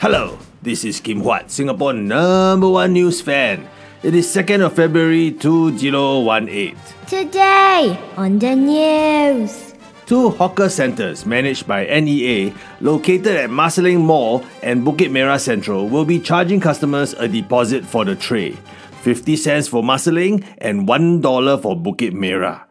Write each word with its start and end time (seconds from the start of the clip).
Hello, 0.00 0.38
this 0.60 0.84
is 0.84 0.98
Kim 0.98 1.22
Huat, 1.22 1.50
Singapore 1.50 1.92
number 1.92 2.68
one 2.68 2.94
news 2.94 3.20
fan. 3.20 3.68
It 4.02 4.12
is 4.16 4.26
2nd 4.26 4.66
of 4.66 4.72
February 4.72 5.30
2018. 5.30 6.74
Today 7.06 7.96
on 8.16 8.40
the 8.40 8.56
news. 8.56 9.74
Two 10.06 10.30
hawker 10.30 10.68
centres 10.68 11.24
managed 11.24 11.68
by 11.68 11.84
NEA, 11.84 12.52
located 12.80 13.36
at 13.36 13.50
Marsiling 13.50 14.00
Mall 14.00 14.44
and 14.64 14.84
Bukit 14.84 15.10
Merah 15.10 15.38
Central, 15.38 15.88
will 15.88 16.04
be 16.04 16.18
charging 16.18 16.58
customers 16.58 17.14
a 17.14 17.28
deposit 17.28 17.84
for 17.84 18.04
the 18.04 18.16
tray 18.16 18.58
50 19.02 19.36
cents 19.36 19.66
for 19.66 19.82
Marsiling 19.82 20.44
and 20.58 20.86
$1 20.86 21.62
for 21.62 21.74
Bukit 21.74 22.12
Merah. 22.12 22.64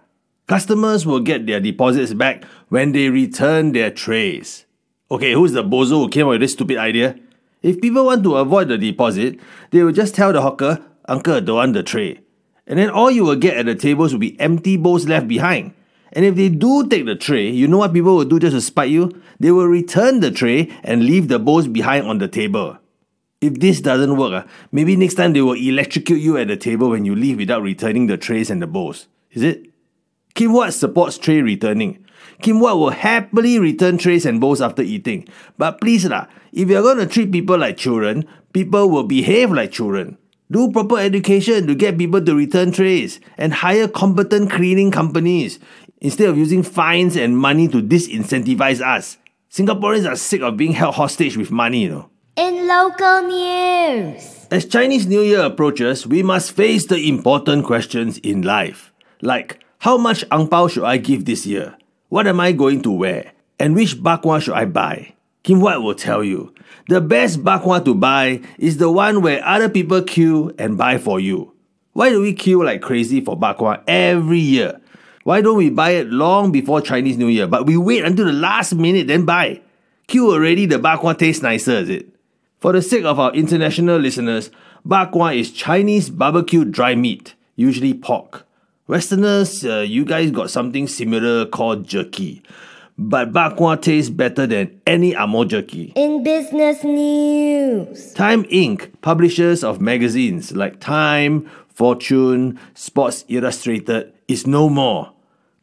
Customers 0.48 1.05
will 1.05 1.20
get 1.20 1.48
their 1.48 1.59
deposits 1.59 2.13
back 2.13 2.44
when 2.70 2.91
they 2.91 3.09
return 3.09 3.71
their 3.71 3.90
trays. 3.90 4.66
Okay, 5.09 5.34
who's 5.34 5.54
the 5.54 5.63
bozo 5.63 6.04
who 6.04 6.09
came 6.09 6.27
up 6.27 6.31
with 6.31 6.41
this 6.41 6.54
stupid 6.54 6.77
idea? 6.77 7.16
If 7.63 7.81
people 7.81 8.05
want 8.05 8.23
to 8.23 8.35
avoid 8.35 8.68
the 8.68 8.77
deposit, 8.77 9.40
they 9.71 9.84
will 9.84 9.91
just 9.91 10.13
tell 10.13 10.31
the 10.31 10.41
hawker, 10.41 10.85
Uncle, 11.07 11.41
don't 11.41 11.55
want 11.55 11.73
the 11.73 11.81
tray. 11.81 12.20
And 12.68 12.77
then 12.77 12.91
all 12.91 13.09
you 13.09 13.26
will 13.26 13.35
get 13.35 13.57
at 13.57 13.66
the 13.66 13.73
tables 13.73 14.13
will 14.13 14.20
be 14.20 14.40
empty 14.40 14.77
bowls 14.77 15.07
left 15.07 15.27
behind. 15.27 15.73
And 16.13 16.26
if 16.26 16.35
they 16.35 16.49
do 16.49 16.88
take 16.88 17.05
the 17.05 17.16
tray, 17.16 17.49
you 17.49 17.68
know 17.68 17.80
what 17.80 17.93
people 17.93 18.16
will 18.16 18.26
do 18.26 18.40
just 18.40 18.55
to 18.55 18.62
spite 18.62 18.91
you? 18.91 19.20
They 19.40 19.52
will 19.52 19.68
return 19.68 20.20
the 20.20 20.30
tray 20.30 20.71
and 20.84 21.04
leave 21.04 21.27
the 21.27 21.40
bowls 21.40 21.68
behind 21.68 22.05
on 22.05 22.20
the 22.20 22.27
table. 22.27 22.77
If 23.41 23.59
this 23.59 23.79
doesn't 23.79 24.17
work, 24.17 24.34
uh, 24.34 24.48
maybe 24.71 24.95
next 24.98 25.13
time 25.16 25.34
they 25.34 25.41
will 25.41 25.53
electrocute 25.53 26.20
you 26.20 26.38
at 26.38 26.49
the 26.49 26.57
table 26.57 26.89
when 26.89 27.05
you 27.05 27.16
leave 27.16 27.38
without 27.38 27.62
returning 27.62 28.07
the 28.07 28.17
trays 28.17 28.49
and 28.49 28.62
the 28.62 28.67
bowls. 28.67 29.07
Is 29.31 29.43
it? 29.43 29.67
Kim 30.35 30.53
supports 30.71 31.18
tray 31.18 31.41
returning. 31.41 32.05
Kim 32.41 32.59
Huat 32.59 32.77
will 32.77 32.90
happily 32.90 33.59
return 33.59 33.98
trays 33.98 34.26
and 34.26 34.40
bowls 34.40 34.62
after 34.62 34.81
eating. 34.81 35.27
But 35.57 35.81
please 35.81 36.05
lah, 36.05 36.27
if 36.51 36.70
you're 36.70 36.84
gonna 36.84 37.05
treat 37.05 37.31
people 37.31 37.57
like 37.57 37.77
children, 37.77 38.26
people 38.54 38.90
will 38.90 39.04
behave 39.04 39.51
like 39.51 39.71
children. 39.71 40.18
Do 40.51 40.71
proper 40.71 40.98
education 40.98 41.68
to 41.68 41.76
get 41.76 41.98
people 41.98 42.24
to 42.24 42.35
return 42.35 42.71
trays 42.71 43.20
and 43.37 43.53
hire 43.53 43.87
competent 43.87 44.51
cleaning 44.51 44.91
companies 44.91 45.59
instead 46.01 46.29
of 46.29 46.37
using 46.37 46.63
fines 46.63 47.15
and 47.15 47.37
money 47.37 47.68
to 47.68 47.81
disincentivize 47.81 48.81
us. 48.81 49.18
Singaporeans 49.51 50.09
are 50.09 50.15
sick 50.15 50.41
of 50.41 50.57
being 50.57 50.74
held 50.74 50.96
hostage 50.96 51.37
with 51.37 51.51
money, 51.51 51.84
you 51.84 51.90
know. 51.90 52.09
In 52.40 52.70
local 52.70 53.27
news. 53.27 54.48
As 54.49 54.63
Chinese 54.63 55.05
New 55.07 55.20
Year 55.20 55.41
approaches, 55.41 56.07
we 56.07 56.23
must 56.23 56.54
face 56.54 56.85
the 56.85 57.09
important 57.09 57.65
questions 57.65 58.18
in 58.20 58.43
life. 58.43 58.93
Like, 59.21 59.59
how 59.79 59.98
much 59.98 60.23
ang 60.31 60.48
pao 60.48 60.70
should 60.70 60.85
I 60.85 61.04
give 61.04 61.26
this 61.26 61.46
year? 61.46 61.76
What 62.07 62.27
am 62.27 62.40
I 62.40 62.54
going 62.54 62.81
to 62.84 62.91
wear? 62.91 63.34
And 63.59 63.76
which 63.76 63.99
bakwa 63.99 64.40
should 64.40 64.53
I 64.53 64.63
buy? 64.63 65.16
Kim 65.44 65.59
Huat 65.59 65.84
will 65.84 66.00
tell 66.00 66.23
you. 66.23 66.53
The 66.88 67.01
best 67.01 67.44
bakwa 67.44 67.84
to 67.84 67.94
buy 67.94 68.40
is 68.57 68.78
the 68.78 68.90
one 68.90 69.22
where 69.22 69.44
other 69.44 69.68
people 69.68 70.01
queue 70.01 70.56
and 70.57 70.78
buy 70.78 70.97
for 70.97 71.19
you. 71.19 71.51
Why 71.91 72.07
do 72.09 72.22
we 72.22 72.31
queue 72.31 72.63
like 72.63 72.79
crazy 72.81 73.19
for 73.19 73.35
bakwa 73.35 73.84
every 73.85 74.40
year? 74.40 74.79
Why 75.25 75.41
don't 75.41 75.57
we 75.57 75.69
buy 75.69 76.00
it 76.00 76.07
long 76.07 76.53
before 76.53 76.79
Chinese 76.79 77.18
New 77.18 77.28
Year, 77.28 77.47
but 77.47 77.66
we 77.68 77.75
wait 77.75 78.06
until 78.06 78.28
the 78.28 78.31
last 78.31 78.74
minute 78.75 79.07
then 79.07 79.25
buy? 79.25 79.59
Queue 80.07 80.31
already, 80.31 80.66
the 80.66 80.79
bakwa 80.79 81.19
tastes 81.19 81.44
nicer, 81.44 81.84
is 81.84 81.90
it? 81.90 82.16
For 82.59 82.74
the 82.74 82.81
sake 82.81 83.06
of 83.06 83.19
our 83.19 83.31
international 83.34 84.00
listeners, 84.00 84.52
bakwa 84.85 85.34
is 85.34 85.53
Chinese 85.53 86.09
barbecue 86.09 86.66
dry 86.66 86.94
meat, 86.94 87.34
usually 87.56 87.94
pork. 87.94 88.46
Westerners, 88.85 89.63
uh, 89.63 89.79
you 89.79 90.03
guys 90.03 90.29
got 90.31 90.52
something 90.52 90.85
similar 90.85 91.46
called 91.46 91.88
jerky. 91.88 92.44
But 92.97 93.31
bakwa 93.31 93.81
tastes 93.81 94.09
better 94.09 94.46
than 94.46 94.81
any 94.85 95.16
amo 95.16 95.46
jerky. 95.46 95.94
In 95.96 96.22
business 96.22 96.84
news. 96.84 98.12
Time 98.12 98.44
Inc., 98.46 98.91
publishers 99.00 99.64
of 99.64 99.80
magazines 99.80 100.52
like 100.52 100.81
Time, 100.81 101.50
Fortune, 101.70 102.59
Sports 102.74 103.24
Illustrated, 103.30 104.12
is 104.28 104.46
no 104.46 104.68
more. 104.68 105.14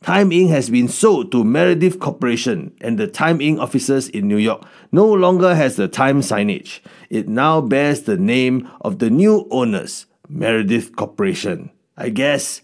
Time 0.07 0.31
Inc. 0.31 0.51
has 0.51 0.71
been 0.71 0.87
sold 0.87 1.33
to 1.33 1.43
Meredith 1.43 1.99
Corporation, 1.99 2.73
and 2.81 2.97
the 2.97 3.09
Time 3.09 3.41
Inc. 3.41 3.59
offices 3.59 4.09
in 4.09 4.29
New 4.29 4.37
York 4.37 4.63
no 4.93 5.05
longer 5.05 5.57
has 5.57 5.75
the 5.75 5.89
Time 5.89 6.21
signage. 6.21 6.79
It 7.11 7.27
now 7.27 7.61
bears 7.61 8.03
the 8.03 8.17
name 8.17 8.71
of 8.83 9.01
the 9.01 9.11
new 9.11 9.49
owners, 9.51 10.07
Meredith 10.29 10.95
Corporation. 10.95 11.73
I 11.97 12.11
guess 12.11 12.63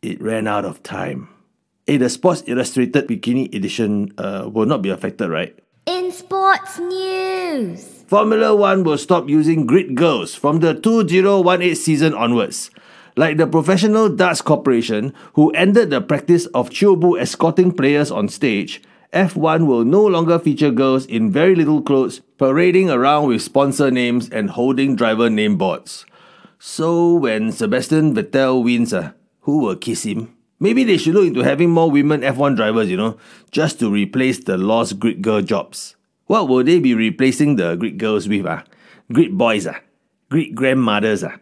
it 0.00 0.18
ran 0.22 0.48
out 0.48 0.64
of 0.64 0.82
time. 0.82 1.28
Hey, 1.86 1.98
the 1.98 2.08
Sports 2.08 2.44
Illustrated 2.46 3.06
Bikini 3.06 3.54
Edition 3.54 4.14
uh, 4.16 4.48
will 4.50 4.64
not 4.64 4.80
be 4.80 4.88
affected, 4.88 5.28
right? 5.28 5.54
In 5.84 6.10
sports 6.10 6.78
news. 6.78 7.84
Formula 8.06 8.56
One 8.56 8.82
will 8.82 8.96
stop 8.96 9.28
using 9.28 9.66
grid 9.66 9.94
girls 9.94 10.34
from 10.34 10.60
the 10.60 10.72
2018 10.72 11.74
season 11.74 12.14
onwards. 12.14 12.70
Like 13.18 13.36
the 13.36 13.48
Professional 13.48 14.08
Darts 14.08 14.40
Corporation, 14.40 15.12
who 15.32 15.50
ended 15.50 15.90
the 15.90 16.00
practice 16.00 16.46
of 16.54 16.70
Chiobu 16.70 17.20
escorting 17.20 17.72
players 17.72 18.12
on 18.12 18.28
stage, 18.28 18.80
F1 19.12 19.66
will 19.66 19.84
no 19.84 20.06
longer 20.06 20.38
feature 20.38 20.70
girls 20.70 21.04
in 21.04 21.32
very 21.32 21.56
little 21.56 21.82
clothes 21.82 22.20
parading 22.38 22.90
around 22.90 23.26
with 23.26 23.42
sponsor 23.42 23.90
names 23.90 24.30
and 24.30 24.50
holding 24.50 24.94
driver 24.94 25.28
name 25.28 25.58
boards. 25.58 26.06
So 26.60 27.12
when 27.14 27.50
Sebastian 27.50 28.14
Vettel 28.14 28.62
wins, 28.62 28.94
uh, 28.94 29.10
who 29.40 29.58
will 29.58 29.74
kiss 29.74 30.04
him? 30.04 30.32
Maybe 30.60 30.84
they 30.84 30.96
should 30.96 31.14
look 31.14 31.26
into 31.26 31.42
having 31.42 31.70
more 31.70 31.90
women 31.90 32.20
F1 32.20 32.54
drivers, 32.54 32.88
you 32.88 32.96
know, 32.96 33.18
just 33.50 33.80
to 33.80 33.90
replace 33.90 34.38
the 34.38 34.56
lost 34.56 35.00
grid 35.00 35.22
girl 35.22 35.42
jobs. 35.42 35.96
What 36.26 36.46
will 36.46 36.62
they 36.62 36.78
be 36.78 36.94
replacing 36.94 37.56
the 37.56 37.74
grid 37.74 37.98
girls 37.98 38.28
with? 38.28 38.46
Ah? 38.46 38.62
Grid 39.12 39.36
boys, 39.36 39.66
ah? 39.66 39.80
Grid 40.30 40.54
grandmothers. 40.54 41.24
Ah? 41.24 41.38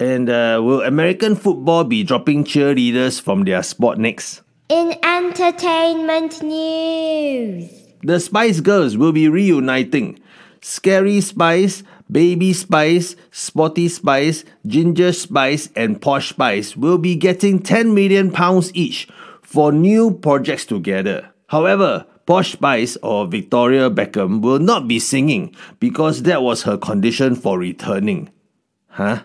And 0.00 0.28
uh, 0.28 0.60
will 0.62 0.82
American 0.82 1.36
football 1.36 1.84
be 1.84 2.02
dropping 2.02 2.44
cheerleaders 2.44 3.20
from 3.20 3.44
their 3.44 3.62
sport 3.62 3.96
next? 3.96 4.42
In 4.68 4.96
entertainment 5.04 6.42
news. 6.42 7.70
The 8.02 8.18
Spice 8.18 8.60
Girls 8.60 8.96
will 8.96 9.12
be 9.12 9.28
reuniting. 9.28 10.18
Scary 10.60 11.20
Spice, 11.20 11.84
Baby 12.10 12.52
Spice, 12.52 13.14
Sporty 13.30 13.88
Spice, 13.88 14.44
Ginger 14.66 15.12
Spice, 15.12 15.68
and 15.76 16.02
Posh 16.02 16.30
Spice 16.30 16.76
will 16.76 16.98
be 16.98 17.14
getting 17.14 17.60
10 17.60 17.94
million 17.94 18.32
pounds 18.32 18.74
each 18.74 19.06
for 19.42 19.70
new 19.70 20.10
projects 20.18 20.66
together. 20.66 21.30
However, 21.46 22.04
Posh 22.26 22.52
Spice 22.52 22.96
or 23.02 23.28
Victoria 23.28 23.90
Beckham 23.90 24.40
will 24.40 24.58
not 24.58 24.88
be 24.88 24.98
singing 24.98 25.54
because 25.78 26.22
that 26.22 26.42
was 26.42 26.64
her 26.64 26.76
condition 26.76 27.36
for 27.36 27.58
returning. 27.58 28.30
Huh? 28.88 29.22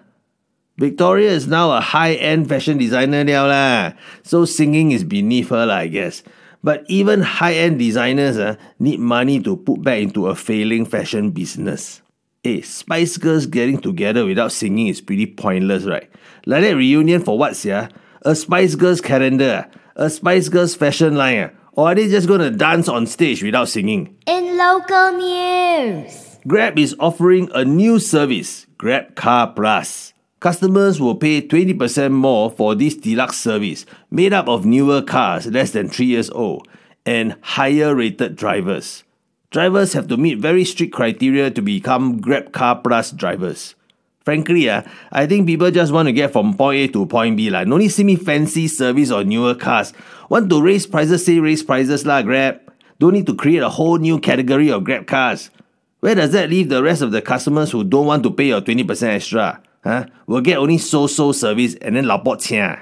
Victoria 0.80 1.30
is 1.32 1.46
now 1.46 1.76
a 1.76 1.82
high-end 1.82 2.48
fashion 2.48 2.78
designer 2.78 3.26
now 3.26 3.52
lah, 3.52 3.92
so 4.24 4.46
singing 4.46 4.96
is 4.96 5.04
beneath 5.04 5.50
her 5.52 5.68
lah, 5.68 5.84
I 5.84 5.88
guess. 5.92 6.24
But 6.64 6.88
even 6.88 7.20
high-end 7.20 7.80
designers 7.80 8.40
uh, 8.40 8.56
need 8.80 9.04
money 9.04 9.44
to 9.44 9.58
put 9.60 9.84
back 9.84 10.00
into 10.00 10.28
a 10.28 10.36
failing 10.36 10.86
fashion 10.86 11.32
business. 11.32 12.02
Hey, 12.44 12.62
Spice 12.62 13.18
Girls 13.18 13.46
getting 13.46 13.84
together 13.84 14.24
without 14.24 14.54
singing 14.54 14.88
is 14.88 15.02
pretty 15.02 15.28
pointless, 15.28 15.84
right? 15.84 16.10
Like 16.46 16.64
that 16.64 16.78
reunion 16.80 17.24
for 17.24 17.38
what, 17.38 17.60
yeah? 17.66 17.90
A 18.24 18.34
Spice 18.34 18.76
Girls 18.76 19.02
calendar, 19.02 19.68
ah. 19.68 20.06
a 20.06 20.10
Spice 20.10 20.48
Girls 20.48 20.76
fashion 20.76 21.20
line, 21.20 21.52
ah. 21.52 21.60
or 21.74 21.92
are 21.92 21.96
they 21.96 22.08
just 22.08 22.30
gonna 22.30 22.52
dance 22.52 22.88
on 22.88 23.06
stage 23.06 23.44
without 23.44 23.68
singing? 23.68 24.16
In 24.28 24.56
local 24.56 25.12
news. 25.20 26.40
Grab 26.48 26.80
is 26.80 26.96
offering 27.00 27.52
a 27.54 27.66
new 27.66 28.00
service, 28.00 28.66
Grab 28.78 29.16
Car 29.16 29.52
Plus. 29.52 30.14
Customers 30.40 31.02
will 31.02 31.16
pay 31.16 31.42
20% 31.42 32.12
more 32.12 32.50
for 32.50 32.74
this 32.74 32.96
deluxe 32.96 33.38
service, 33.38 33.86
made 34.10 34.32
up 34.32 34.48
of 34.48 34.66
newer 34.66 35.02
cars 35.02 35.48
less 35.48 35.72
than 35.72 35.90
3 35.90 36.06
years 36.06 36.30
old 36.30 36.66
and 37.06 37.36
higher 37.42 37.94
rated 37.94 38.38
drivers. 38.38 39.04
Drivers 39.52 39.94
have 39.94 40.08
to 40.08 40.16
meet 40.16 40.38
very 40.38 40.64
strict 40.64 40.94
criteria 40.94 41.52
to 41.52 41.62
become 41.62 42.22
Grab 42.22 42.54
Car 42.54 42.80
Plus 42.80 43.12
drivers. 43.12 43.76
Frankly, 44.24 44.70
uh, 44.70 44.84
I 45.12 45.26
think 45.26 45.48
people 45.48 45.72
just 45.72 45.92
want 45.92 46.08
to 46.08 46.14
get 46.14 46.32
from 46.32 46.54
point 46.56 46.78
A 46.78 46.88
to 46.94 47.06
point 47.06 47.36
B. 47.36 47.50
Like. 47.50 47.68
No 47.68 47.78
need 47.78 47.90
see 47.90 48.04
me 48.04 48.16
fancy 48.16 48.68
service 48.68 49.12
or 49.12 49.24
newer 49.24 49.56
cars. 49.56 49.92
Want 50.30 50.50
to 50.52 50.62
raise 50.62 50.86
prices, 50.86 51.26
say 51.26 51.40
raise 51.40 51.64
prices 51.64 52.06
lah, 52.06 52.22
Grab. 52.22 52.62
Don't 53.00 53.14
need 53.14 53.26
to 53.26 53.36
create 53.36 53.64
a 53.64 53.70
whole 53.70 53.98
new 53.98 54.20
category 54.20 54.72
of 54.72 54.84
Grab 54.84 55.08
cars. 55.08 55.50
Where 56.00 56.16
does 56.16 56.32
that 56.32 56.50
leave 56.50 56.70
the 56.70 56.84
rest 56.84 57.02
of 57.02 57.12
the 57.12 57.22
customers 57.22 57.72
who 57.72 57.84
don't 57.84 58.06
want 58.06 58.24
to 58.24 58.32
pay 58.32 58.50
your 58.50 58.62
20% 58.62 59.04
extra? 59.04 59.62
Will 60.28 60.42
get 60.42 60.58
only 60.58 60.78
so-so 60.78 61.32
service 61.32 61.76
and 61.82 61.96
then 61.96 62.06
lapot 62.06 62.42
tia. 62.42 62.82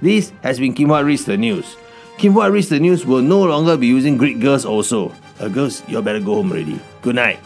This 0.00 0.32
has 0.42 0.58
been 0.58 0.74
Kim 0.74 0.88
Huat 0.88 1.04
Reads 1.04 1.24
the 1.24 1.36
News. 1.36 1.76
Kim 2.18 2.34
Huat 2.34 2.50
Reads 2.50 2.68
the 2.68 2.80
News 2.80 3.06
will 3.06 3.22
no 3.22 3.42
longer 3.42 3.76
be 3.76 3.86
using 3.86 4.16
grid 4.16 4.40
girls 4.40 4.64
also. 4.64 5.12
Uh, 5.40 5.48
girls, 5.48 5.82
you 5.88 6.00
better 6.02 6.20
go 6.20 6.34
home 6.34 6.50
already. 6.50 6.78
Good 7.02 7.14
night. 7.14 7.38